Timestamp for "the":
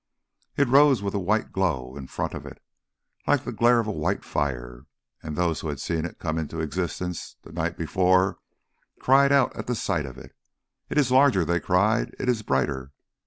3.43-3.51, 7.43-7.51, 9.67-9.75